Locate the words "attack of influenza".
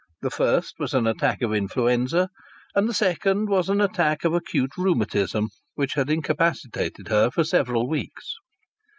1.05-2.29